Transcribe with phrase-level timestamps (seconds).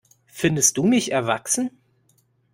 [0.25, 1.69] Findest du mich erwachsen?